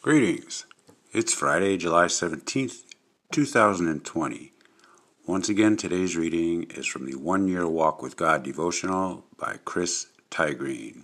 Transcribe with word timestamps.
Greetings. 0.00 0.64
It's 1.12 1.34
Friday, 1.34 1.76
July 1.76 2.04
17th, 2.04 2.84
2020. 3.32 4.52
Once 5.26 5.48
again, 5.48 5.76
today's 5.76 6.16
reading 6.16 6.70
is 6.70 6.86
from 6.86 7.04
the 7.04 7.18
One 7.18 7.48
Year 7.48 7.66
Walk 7.66 8.00
with 8.00 8.16
God 8.16 8.44
devotional 8.44 9.24
by 9.36 9.56
Chris 9.64 10.06
Tiegreen. 10.30 11.02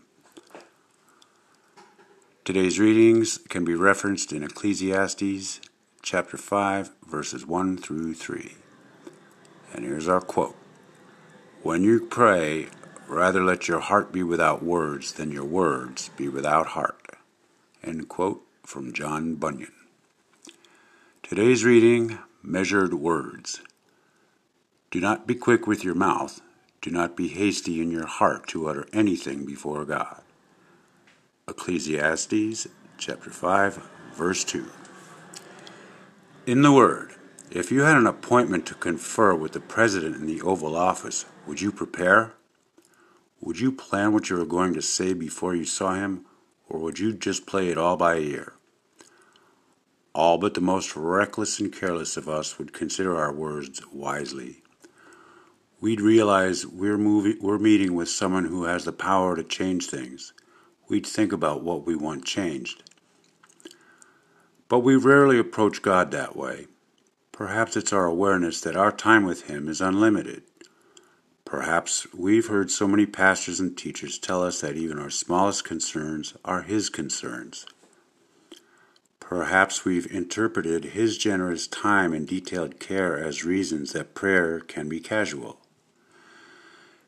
Today's 2.44 2.78
readings 2.78 3.38
can 3.48 3.64
be 3.64 3.74
referenced 3.74 4.32
in 4.32 4.44
Ecclesiastes 4.44 5.60
chapter 6.00 6.36
5, 6.36 6.92
verses 7.04 7.44
1 7.44 7.78
through 7.78 8.14
3. 8.14 8.54
And 9.72 9.84
here's 9.84 10.06
our 10.06 10.20
quote 10.20 10.54
When 11.64 11.82
you 11.82 12.06
pray, 12.06 12.68
rather 13.08 13.42
let 13.42 13.66
your 13.66 13.80
heart 13.80 14.12
be 14.12 14.22
without 14.22 14.62
words 14.62 15.14
than 15.14 15.32
your 15.32 15.44
words 15.44 16.10
be 16.16 16.28
without 16.28 16.68
heart. 16.68 17.16
End 17.82 18.08
quote 18.08 18.46
from 18.64 18.92
John 18.92 19.34
Bunyan. 19.34 19.72
Today's 21.22 21.64
reading 21.64 22.18
Measured 22.42 22.94
Words. 22.94 23.60
Do 24.90 25.00
not 25.00 25.26
be 25.26 25.34
quick 25.34 25.66
with 25.66 25.84
your 25.84 25.94
mouth, 25.94 26.40
do 26.80 26.90
not 26.90 27.16
be 27.16 27.28
hasty 27.28 27.80
in 27.80 27.90
your 27.90 28.06
heart 28.06 28.46
to 28.48 28.68
utter 28.68 28.86
anything 28.92 29.44
before 29.44 29.84
God. 29.84 30.22
Ecclesiastes 31.46 32.66
chapter 32.96 33.30
5, 33.30 33.82
verse 34.14 34.44
2. 34.44 34.70
In 36.46 36.62
the 36.62 36.72
Word, 36.72 37.14
if 37.50 37.70
you 37.70 37.82
had 37.82 37.96
an 37.96 38.06
appointment 38.06 38.66
to 38.66 38.74
confer 38.74 39.34
with 39.34 39.52
the 39.52 39.60
President 39.60 40.16
in 40.16 40.26
the 40.26 40.40
Oval 40.40 40.74
Office, 40.74 41.26
would 41.46 41.60
you 41.60 41.70
prepare? 41.70 42.32
Would 43.40 43.60
you 43.60 43.72
plan 43.72 44.12
what 44.12 44.30
you 44.30 44.36
were 44.36 44.46
going 44.46 44.72
to 44.72 44.82
say 44.82 45.12
before 45.12 45.54
you 45.54 45.66
saw 45.66 45.94
him, 45.94 46.24
or 46.68 46.80
would 46.80 46.98
you 46.98 47.12
just 47.12 47.46
play 47.46 47.68
it 47.68 47.78
all 47.78 47.96
by 47.96 48.16
ear? 48.16 48.54
All 50.14 50.38
but 50.38 50.54
the 50.54 50.60
most 50.60 50.94
reckless 50.96 51.58
and 51.58 51.72
careless 51.72 52.16
of 52.16 52.28
us 52.28 52.58
would 52.58 52.72
consider 52.72 53.16
our 53.16 53.32
words 53.32 53.82
wisely. 53.92 54.62
We'd 55.80 56.00
realize 56.00 56.66
we're, 56.66 56.96
moving, 56.96 57.36
we're 57.42 57.58
meeting 57.58 57.94
with 57.94 58.08
someone 58.08 58.46
who 58.46 58.64
has 58.64 58.84
the 58.84 58.92
power 58.92 59.36
to 59.36 59.44
change 59.44 59.86
things. 59.86 60.32
We'd 60.88 61.06
think 61.06 61.32
about 61.32 61.62
what 61.62 61.84
we 61.84 61.96
want 61.96 62.24
changed. 62.24 62.84
But 64.68 64.80
we 64.80 64.96
rarely 64.96 65.38
approach 65.38 65.82
God 65.82 66.10
that 66.12 66.36
way. 66.36 66.68
Perhaps 67.32 67.76
it's 67.76 67.92
our 67.92 68.06
awareness 68.06 68.60
that 68.60 68.76
our 68.76 68.92
time 68.92 69.24
with 69.24 69.42
Him 69.48 69.68
is 69.68 69.80
unlimited. 69.80 70.44
Perhaps 71.44 72.06
we've 72.14 72.46
heard 72.46 72.70
so 72.70 72.88
many 72.88 73.04
pastors 73.04 73.60
and 73.60 73.76
teachers 73.76 74.18
tell 74.18 74.42
us 74.42 74.60
that 74.60 74.76
even 74.76 74.98
our 74.98 75.10
smallest 75.10 75.64
concerns 75.64 76.34
are 76.44 76.62
His 76.62 76.88
concerns. 76.88 77.66
Perhaps 79.20 79.84
we've 79.84 80.10
interpreted 80.10 80.84
His 80.84 81.18
generous 81.18 81.66
time 81.66 82.12
and 82.12 82.26
detailed 82.26 82.80
care 82.80 83.18
as 83.18 83.44
reasons 83.44 83.92
that 83.92 84.14
prayer 84.14 84.60
can 84.60 84.88
be 84.88 85.00
casual. 85.00 85.60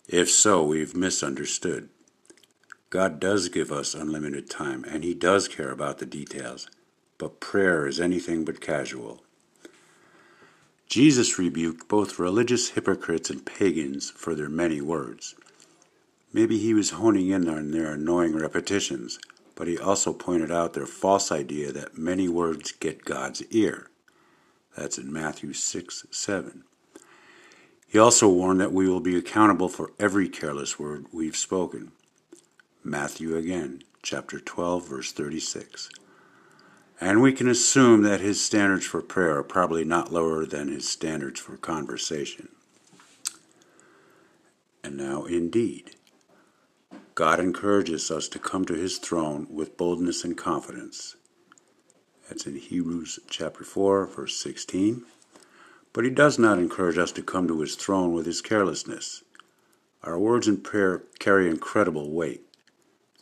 If 0.08 0.30
so, 0.30 0.62
we've 0.62 0.94
misunderstood. 0.94 1.88
God 2.90 3.18
does 3.18 3.48
give 3.48 3.72
us 3.72 3.94
unlimited 3.94 4.48
time, 4.48 4.84
and 4.84 5.02
He 5.02 5.14
does 5.14 5.48
care 5.48 5.70
about 5.70 5.98
the 5.98 6.06
details, 6.06 6.68
but 7.18 7.40
prayer 7.40 7.86
is 7.86 8.00
anything 8.00 8.44
but 8.44 8.60
casual. 8.60 9.22
Jesus 10.88 11.38
rebuked 11.38 11.88
both 11.88 12.18
religious 12.18 12.70
hypocrites 12.70 13.28
and 13.28 13.44
pagans 13.44 14.10
for 14.10 14.34
their 14.34 14.48
many 14.48 14.80
words. 14.80 15.34
Maybe 16.32 16.58
he 16.58 16.74
was 16.74 16.90
honing 16.90 17.28
in 17.28 17.48
on 17.48 17.72
their 17.72 17.92
annoying 17.92 18.36
repetitions, 18.36 19.18
but 19.54 19.66
he 19.66 19.78
also 19.78 20.12
pointed 20.12 20.52
out 20.52 20.74
their 20.74 20.86
false 20.86 21.32
idea 21.32 21.72
that 21.72 21.98
many 21.98 22.28
words 22.28 22.72
get 22.72 23.04
God's 23.04 23.42
ear. 23.50 23.88
That's 24.76 24.98
in 24.98 25.12
Matthew 25.12 25.54
6 25.54 26.06
7. 26.10 26.64
He 27.88 27.98
also 27.98 28.28
warned 28.28 28.60
that 28.60 28.72
we 28.72 28.88
will 28.88 29.00
be 29.00 29.16
accountable 29.16 29.68
for 29.68 29.92
every 29.98 30.28
careless 30.28 30.78
word 30.78 31.06
we've 31.12 31.36
spoken. 31.36 31.92
Matthew 32.84 33.36
again, 33.36 33.82
chapter 34.02 34.38
12, 34.38 34.88
verse 34.88 35.12
36. 35.12 35.88
And 37.00 37.20
we 37.20 37.32
can 37.32 37.48
assume 37.48 38.02
that 38.02 38.20
his 38.20 38.42
standards 38.42 38.86
for 38.86 39.02
prayer 39.02 39.38
are 39.38 39.42
probably 39.42 39.84
not 39.84 40.12
lower 40.12 40.46
than 40.46 40.68
his 40.68 40.88
standards 40.88 41.38
for 41.40 41.56
conversation. 41.56 42.48
And 44.82 44.96
now, 44.96 45.24
indeed, 45.24 45.96
God 47.14 47.38
encourages 47.38 48.10
us 48.10 48.28
to 48.28 48.38
come 48.38 48.64
to 48.66 48.74
his 48.74 48.98
throne 48.98 49.46
with 49.50 49.76
boldness 49.76 50.24
and 50.24 50.36
confidence. 50.36 51.16
That's 52.28 52.46
in 52.46 52.56
Hebrews 52.56 53.20
chapter 53.28 53.64
4, 53.64 54.06
verse 54.06 54.36
16. 54.36 55.04
But 55.92 56.04
he 56.04 56.10
does 56.10 56.38
not 56.38 56.58
encourage 56.58 56.98
us 56.98 57.12
to 57.12 57.22
come 57.22 57.46
to 57.48 57.60
his 57.60 57.74
throne 57.74 58.12
with 58.12 58.26
his 58.26 58.40
carelessness. 58.40 59.22
Our 60.02 60.18
words 60.18 60.46
in 60.46 60.58
prayer 60.58 61.02
carry 61.18 61.48
incredible 61.48 62.10
weight. 62.10 62.42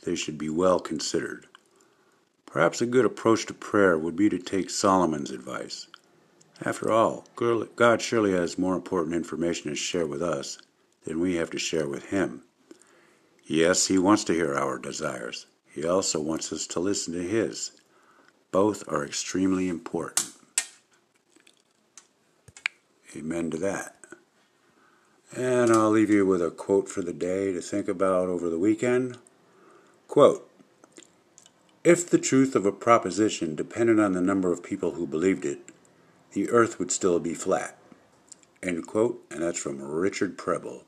They 0.04 0.14
should 0.14 0.38
be 0.38 0.48
well 0.48 0.80
considered. 0.80 1.46
Perhaps 2.54 2.80
a 2.80 2.86
good 2.86 3.04
approach 3.04 3.46
to 3.46 3.52
prayer 3.52 3.98
would 3.98 4.14
be 4.14 4.28
to 4.28 4.38
take 4.38 4.70
Solomon's 4.70 5.32
advice. 5.32 5.88
After 6.64 6.88
all, 6.88 7.26
God 7.34 8.00
surely 8.00 8.30
has 8.30 8.56
more 8.56 8.76
important 8.76 9.16
information 9.16 9.70
to 9.70 9.74
share 9.74 10.06
with 10.06 10.22
us 10.22 10.58
than 11.04 11.18
we 11.18 11.34
have 11.34 11.50
to 11.50 11.58
share 11.58 11.88
with 11.88 12.10
Him. 12.10 12.44
Yes, 13.44 13.88
He 13.88 13.98
wants 13.98 14.22
to 14.24 14.34
hear 14.34 14.54
our 14.54 14.78
desires. 14.78 15.46
He 15.66 15.84
also 15.84 16.20
wants 16.20 16.52
us 16.52 16.68
to 16.68 16.78
listen 16.78 17.12
to 17.14 17.24
His. 17.24 17.72
Both 18.52 18.84
are 18.86 19.04
extremely 19.04 19.68
important. 19.68 20.30
Amen 23.16 23.50
to 23.50 23.56
that. 23.56 23.96
And 25.36 25.72
I'll 25.72 25.90
leave 25.90 26.08
you 26.08 26.24
with 26.24 26.40
a 26.40 26.52
quote 26.52 26.88
for 26.88 27.02
the 27.02 27.12
day 27.12 27.52
to 27.52 27.60
think 27.60 27.88
about 27.88 28.28
over 28.28 28.48
the 28.48 28.60
weekend. 28.60 29.18
Quote 30.06 30.48
if 31.84 32.08
the 32.08 32.18
truth 32.18 32.56
of 32.56 32.64
a 32.64 32.72
proposition 32.72 33.54
depended 33.54 34.00
on 34.00 34.12
the 34.12 34.20
number 34.22 34.50
of 34.50 34.62
people 34.62 34.92
who 34.92 35.06
believed 35.06 35.44
it, 35.44 35.60
the 36.32 36.48
earth 36.50 36.78
would 36.78 36.90
still 36.90 37.20
be 37.20 37.34
flat. 37.34 37.76
End 38.62 38.86
quote, 38.86 39.22
and 39.30 39.42
that's 39.42 39.58
from 39.58 39.82
Richard 39.82 40.38
Preble. 40.38 40.84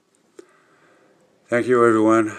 Thank 1.48 1.66
you, 1.66 1.84
everyone. 1.84 2.34